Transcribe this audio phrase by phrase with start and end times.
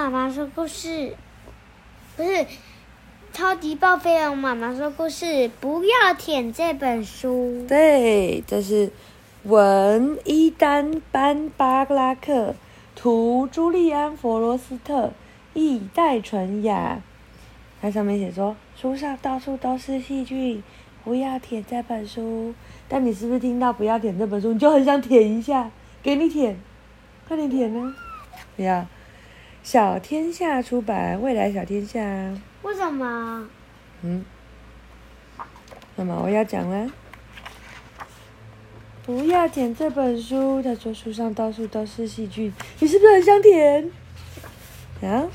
[0.00, 1.14] 妈妈说故事，
[2.16, 2.46] 不是
[3.34, 7.66] 超级暴飞龙妈妈说故事，不要舔这本书。
[7.68, 8.90] 对，这是
[9.42, 12.54] 文伊丹班巴拉克，
[12.96, 15.12] 图朱利安弗罗斯特，
[15.52, 17.02] 译戴纯雅。
[17.82, 20.64] 它上面写说，书上到处都是细菌，
[21.04, 22.54] 不要舔这本书。
[22.88, 25.70] 但你是不是听到不要舔这本书，你就很想舔一下？
[26.02, 26.58] 给你舔，
[27.28, 27.94] 快点舔呢！
[28.56, 28.86] 不要。
[29.62, 32.00] 小天下出版，未来小天下。
[32.62, 33.48] 为什么？
[34.02, 34.24] 嗯。
[35.96, 36.90] 那么我要讲了。
[39.04, 43.90] 不要舔这本书，他说书上到处都是细菌，你是不是很想舔？
[45.02, 45.26] 啊，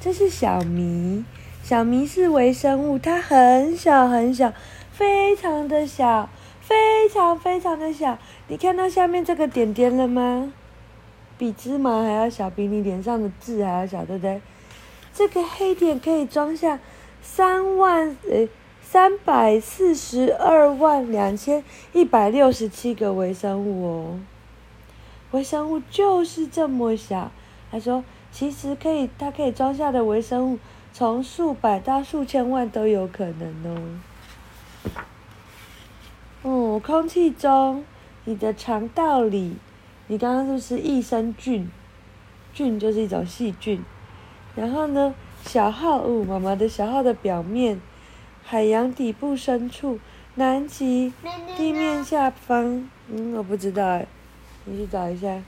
[0.00, 1.24] 这是小迷，
[1.62, 4.52] 小迷是微生物，它很小很小，
[4.92, 8.18] 非常的小，非常非常的小。
[8.48, 10.52] 你看到下面这个点点了吗？
[11.38, 14.40] 比芝麻还要小，比你脸上的痣还要小，对不对？
[15.12, 16.78] 这个黑点可以装下
[17.22, 18.48] 三万诶
[18.82, 24.20] 三百四十二万两千一百六十七个微生物哦。
[25.32, 27.30] 微生物就是这么小。
[27.70, 30.58] 他说，其实可以，它可以装下的微生物
[30.92, 34.00] 从数百到数千万都有可能哦。
[36.42, 37.84] 哦，空气中，
[38.24, 39.56] 你的肠道里。
[40.08, 41.68] 你刚刚是不是益生菌？
[42.52, 43.82] 菌就是一种细菌。
[44.54, 47.80] 然后呢，小号，哦，妈妈的小号的表面，
[48.42, 49.98] 海洋底部深处，
[50.36, 51.12] 南极
[51.56, 54.06] 地面下方，嗯，我不知道哎，
[54.64, 55.42] 你去找一下。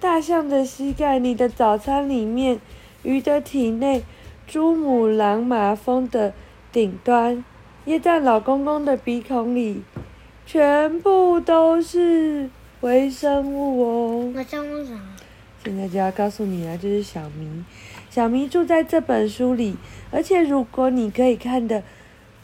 [0.00, 2.60] 大象的膝盖，你的早餐里面，
[3.02, 4.02] 鱼的体内，
[4.46, 6.34] 珠穆朗玛峰的
[6.70, 7.42] 顶端，
[7.86, 9.82] 椰蛋老公公的鼻孔里，
[10.44, 12.50] 全部都是。
[12.84, 14.90] 微生物哦，微生物啥？
[15.64, 17.64] 现在就要告诉你了，就是小明。
[18.10, 19.74] 小明住在这本书里，
[20.10, 21.82] 而且如果你可以看的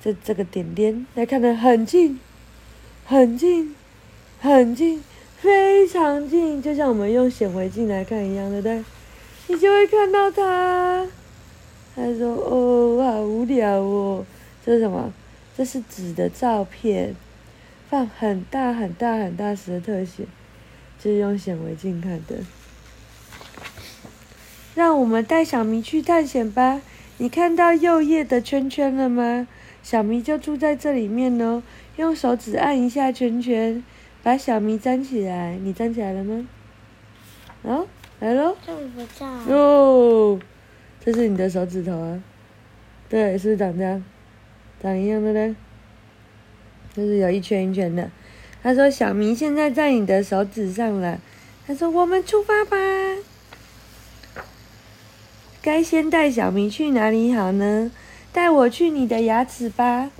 [0.03, 2.19] 这这个点点，来看的很近，
[3.05, 3.77] 很近，
[4.41, 5.05] 很近，
[5.37, 8.83] 非常近，就像我们用显微镜来看一样，对不对？
[9.49, 11.07] 你就会看到它。
[11.95, 14.25] 他说：“哦，好无聊哦，
[14.65, 15.13] 这是什么？
[15.55, 17.15] 这是纸的照片。”
[17.91, 20.23] 放很大很大很大时的特写，
[20.97, 22.37] 就是用显微镜看的。
[24.77, 26.81] 让我们带小明去探险吧！
[27.19, 29.49] 你看到右页的圈圈了吗？
[29.83, 31.65] 小明就住在这里面哦。
[31.97, 33.83] 用手指按一下圈圈，
[34.23, 35.57] 把小明粘起来。
[35.57, 36.47] 你粘起来了吗？
[37.63, 37.89] 哦，
[38.21, 38.57] 来喽！
[38.65, 39.27] 这不在。
[39.49, 40.39] 哟，
[41.05, 42.23] 这是你的手指头啊？
[43.09, 44.05] 对，是不是长这样？
[44.81, 45.57] 长一样的嘞？
[46.95, 48.11] 就是有一圈一圈的，
[48.63, 51.21] 他说：“小明现在在你的手指上了。”
[51.67, 52.77] 他说：“我们出发吧。”
[55.63, 57.91] 该先带小明去哪里好呢？
[58.33, 60.11] 带我去你的牙齿吧。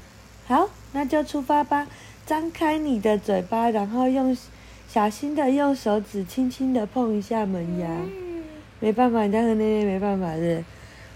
[0.47, 1.87] 好，那就出发吧。
[2.27, 4.37] 张开你的嘴巴，然后用
[4.89, 7.89] 小心的用手指轻轻的碰一下门牙。
[8.79, 10.63] 没办法，你在和那边没办法的。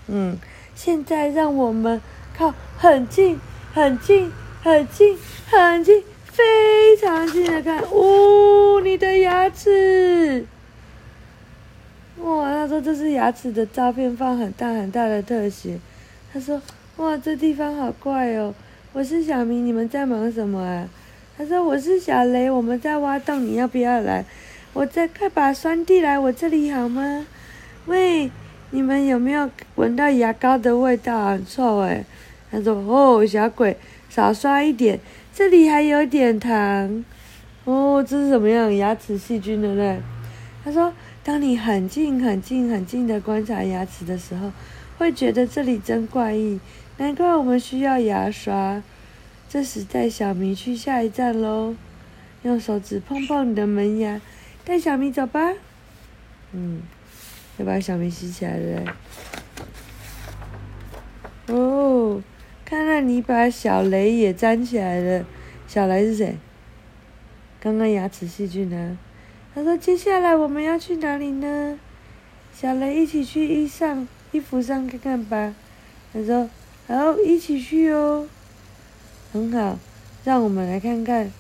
[0.08, 0.38] 嗯，
[0.74, 2.00] 现在让我们
[2.36, 3.38] 靠很近，
[3.72, 4.32] 很近。
[4.64, 5.14] 很近，
[5.50, 10.46] 很近，非常近的看，呜、哦，你的牙齿，
[12.22, 12.50] 哇！
[12.50, 15.78] 他说这是牙齿的照片，放很大很大的特写。
[16.32, 16.62] 他说，
[16.96, 18.54] 哇，这地方好怪哦。
[18.94, 20.88] 我是小明，你们在忙什么啊？
[21.36, 24.24] 他说我是小雷，我们在挖洞，你要不要来？
[24.72, 27.26] 我在快把酸地来我这里好吗？
[27.84, 28.30] 喂，
[28.70, 31.26] 你们有没有闻到牙膏的味道？
[31.26, 32.02] 很臭哎。
[32.50, 33.76] 他说哦，小鬼。
[34.14, 35.00] 少刷一点，
[35.34, 37.04] 这里还有点糖。
[37.64, 38.72] 哦，这是什么样？
[38.76, 40.00] 牙齿细菌的嘞？
[40.62, 40.92] 他说，
[41.24, 44.52] 当你很近、很近、很近的观察牙齿的时候，
[44.98, 46.60] 会觉得这里真怪异。
[46.98, 48.80] 难怪我们需要牙刷。
[49.48, 51.74] 这时带小明去下一站喽。
[52.44, 54.20] 用手指碰碰你的门牙，
[54.64, 55.54] 带小明走吧。
[56.52, 56.82] 嗯，
[57.56, 58.84] 要把小明吸起来嘞。
[58.86, 58.92] 哦。
[62.64, 65.26] 看到你把小雷也粘起来了，
[65.68, 66.36] 小雷是谁？
[67.60, 68.98] 刚刚牙齿细菌呢？
[69.54, 71.78] 他说：“接下来我们要去哪里呢？”
[72.52, 75.54] 小雷一起去衣上衣服上看看吧。
[76.12, 76.50] 他说
[76.88, 78.28] ：“好，一起去哦。”
[79.32, 79.78] 很好，
[80.24, 81.30] 让我们来看看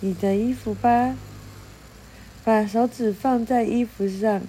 [0.00, 1.16] 你的衣服吧。
[2.44, 4.42] 把手指放在衣服上，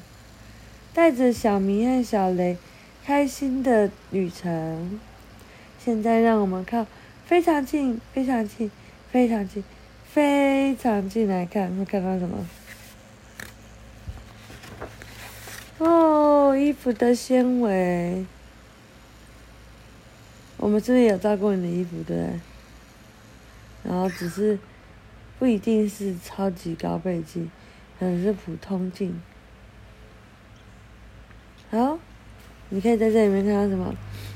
[0.94, 2.58] 带着小明和小雷，
[3.04, 5.00] 开心的旅程。
[5.86, 6.88] 现在让我们靠
[7.28, 8.72] 非常近、非常近、
[9.12, 9.64] 非常近、
[10.04, 12.48] 非常近来看，会看到什么？
[15.78, 18.26] 哦，衣服的纤维。
[20.58, 22.40] 我们是不是有照过你的衣服，对不对？
[23.84, 24.58] 然后只是
[25.38, 27.52] 不一定是超级高倍镜，
[28.00, 29.22] 可能是普通镜。
[31.70, 32.00] 好，
[32.70, 33.94] 你可以在这里面看到什么？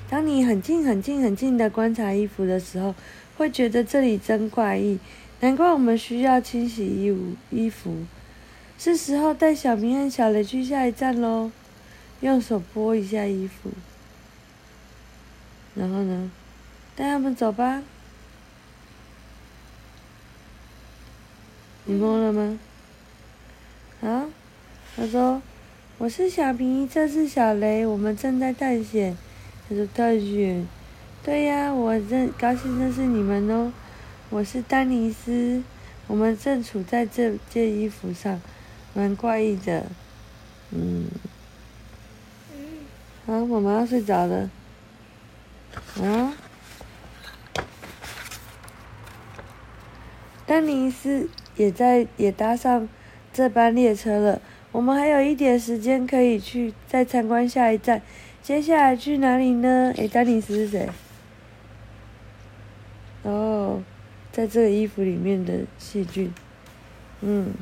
[0.09, 2.95] 当你很近、很近、很近的观察衣服的时候，
[3.37, 4.97] 会觉得这里真怪异。
[5.41, 7.95] 难怪我们需要清洗衣物、衣服。
[8.77, 11.51] 是时候带小明和小雷去下一站喽。
[12.21, 13.69] 用手拨一下衣服，
[15.73, 16.29] 然后呢，
[16.93, 17.81] 带他们走吧。
[21.85, 22.59] 你摸了吗？
[24.01, 24.25] 啊，
[24.97, 25.41] 他说
[25.97, 29.15] ：“我是小明，这是小雷，我们正在探险。”
[29.69, 30.67] 他说：“太远？
[31.21, 33.71] 对呀，我认高兴认识你们哦。
[34.31, 35.61] 我是丹尼斯，
[36.07, 38.41] 我们正处在这件衣服上，
[38.95, 39.85] 蛮怪异的，
[40.71, 41.05] 嗯。”
[43.27, 44.49] 啊，我们要睡着了。
[46.01, 46.33] 啊，
[50.47, 52.89] 丹尼斯也在也搭上
[53.31, 54.41] 这班列车了。
[54.71, 58.01] 我们还有一点时间可以去再参观下一站。
[58.41, 59.93] 接下来去哪里呢？
[59.95, 60.89] 诶，丹尼斯是谁？
[63.23, 63.81] 哦，
[64.31, 66.33] 在这个衣服里面的细菌。
[67.21, 67.53] 嗯。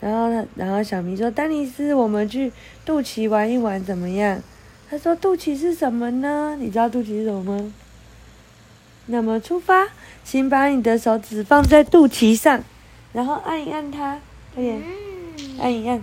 [0.00, 2.52] 然后他，然后小明说：“丹尼斯，我们去
[2.84, 4.40] 肚脐玩一玩，怎么样？”
[4.90, 6.56] 他说：“肚脐是什么呢？
[6.58, 7.72] 你知道肚脐是什么吗？
[9.06, 9.88] 那么出发，
[10.24, 12.64] 请把你的手指放在肚脐上，
[13.12, 14.18] 然后按一按它，
[14.54, 14.82] 快点，
[15.60, 16.02] 按一按。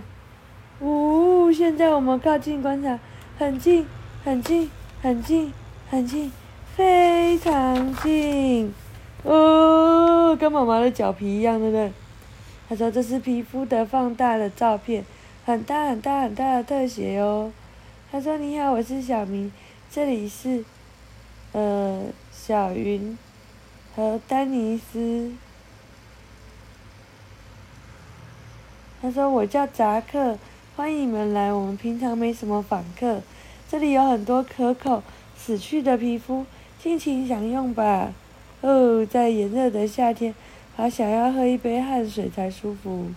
[0.80, 2.98] 呜，现在我们靠近观察，
[3.40, 3.86] 很近，
[4.22, 4.70] 很近，
[5.00, 5.50] 很近，
[5.88, 6.30] 很近，
[6.76, 8.74] 非常近。
[9.22, 11.90] 哦，跟妈妈的脚皮一样，对不对？”
[12.68, 15.06] 他说：“这是皮肤的放大的照片，
[15.46, 17.50] 很大很大很大的特写哦。”
[18.12, 19.50] 他说：“你好，我是小明，
[19.90, 20.62] 这里是，
[21.52, 23.16] 呃，小云
[23.96, 25.32] 和丹尼斯。”
[29.00, 30.36] 他说：“我叫扎克，
[30.80, 31.52] 欢迎你们来。
[31.52, 33.20] 我们平常没什么访客，
[33.68, 35.02] 这里有很多可口
[35.36, 36.46] 死去的皮肤，
[36.82, 38.14] 尽情享用吧。
[38.62, 40.34] 哦，在炎热的夏天，
[40.74, 43.08] 好想要喝一杯汗水才舒服。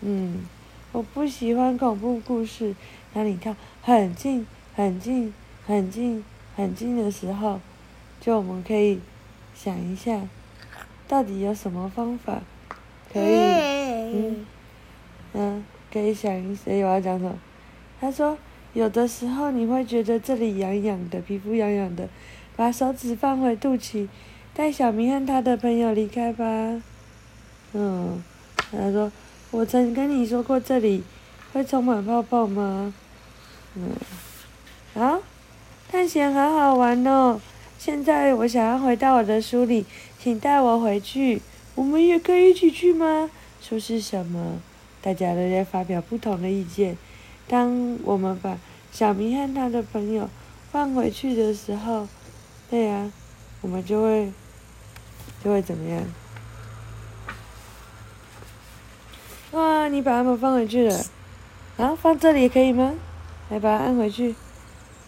[0.00, 0.44] 嗯，
[0.90, 2.74] 我不喜欢恐怖故事。”
[3.14, 4.44] 那你看，很近、
[4.74, 5.32] 很近、
[5.64, 6.24] 很近、
[6.56, 7.60] 很近的时候，
[8.20, 8.98] 就我们可以
[9.54, 10.20] 想一下，
[11.06, 12.42] 到底有什么方法
[13.12, 14.46] 可以，嗯，
[15.34, 17.38] 嗯，可可以想一下，我要讲什么？
[18.00, 18.38] 他说，
[18.72, 22.08] 有的时候你会觉得这里痒痒的，皮肤痒痒的，
[22.56, 24.08] 把手指放回肚脐，
[24.54, 26.44] 带小明和他的朋友离开吧。
[27.74, 28.22] 嗯，
[28.70, 29.12] 他说，
[29.50, 31.04] 我曾跟你说过这里
[31.52, 32.94] 会充满泡泡吗？
[33.74, 35.20] 嗯，啊，
[35.90, 37.40] 探险好好玩哦！
[37.78, 39.84] 现在我想要回到我的书里，
[40.18, 41.42] 请带我回去。
[41.74, 43.30] 我们也可以一起去吗？
[43.60, 44.60] 书是什么？
[45.02, 46.96] 大家都在发表不同的意见。
[47.48, 48.56] 当我们把
[48.90, 50.30] 小明和他的朋友
[50.70, 52.08] 放回去的时候，
[52.70, 53.12] 对呀、啊，
[53.60, 54.32] 我们就会
[55.44, 56.02] 就会怎么样？
[59.50, 61.04] 哇，你把他们放回去了，
[61.76, 62.94] 啊，放这里可以吗？
[63.50, 64.34] 来把它按回去，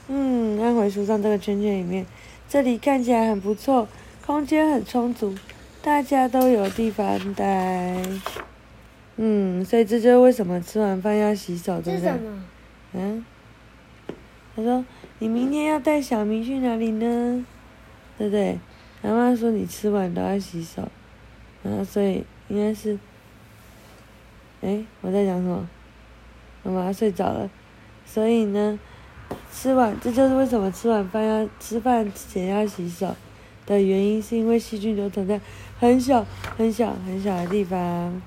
[0.09, 2.05] 嗯，按回书上这个圈圈里面。
[2.47, 3.89] 这里看起来很不错，
[4.27, 5.35] 空间很充足，
[5.81, 7.97] 大家都有地方待。
[9.17, 12.13] 嗯，所以这就是为什么吃完饭要洗手，对不对？
[12.95, 13.25] 嗯，
[14.57, 14.85] 他说
[15.21, 17.47] ：“你明天要带小明去哪里呢？
[18.19, 18.59] 对不对？”
[19.03, 20.89] 妈妈说：“你吃完都要洗手。”
[21.63, 22.99] 然后所以应该是，
[24.63, 25.69] 哎，我在讲什么？
[26.65, 27.49] 妈妈睡着了。
[28.05, 28.79] 所以呢，
[29.53, 33.15] 吃完这就是为什么吃完饭要吃饭之前要洗手
[33.65, 35.41] 的原因，是因为细菌都存在
[35.79, 38.21] 很小很小很小的地方。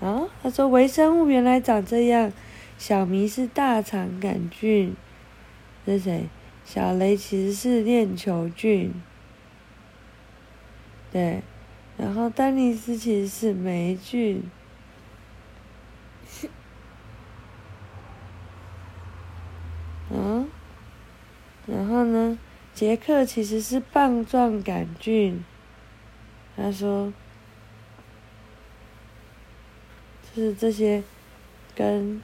[0.00, 2.32] 啊，他说微生物原来长这样，
[2.78, 4.94] 小明是大肠杆菌，
[5.84, 6.28] 这是谁？
[6.64, 8.92] 小雷其实是链球菌，
[11.12, 11.42] 对，
[11.96, 14.42] 然后丹尼斯其实是霉菌。
[20.10, 20.48] 嗯，
[21.66, 22.38] 然后呢？
[22.74, 25.42] 杰克其实是棒状杆菌。
[26.54, 27.12] 他说，
[30.36, 31.02] 就是这些，
[31.74, 32.20] 跟，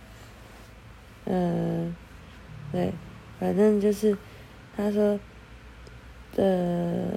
[1.24, 1.90] 呃，
[2.70, 2.92] 对，
[3.40, 4.18] 反正就是，
[4.76, 5.18] 他说，
[6.36, 7.14] 呃，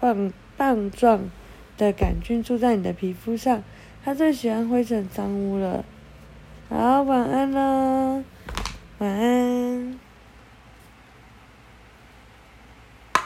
[0.00, 1.28] 棒棒状
[1.76, 3.62] 的杆菌住在你的皮肤上，
[4.02, 5.84] 他最喜欢灰尘脏污了。
[6.70, 8.24] 好，晚安了。
[8.96, 10.03] 晚安。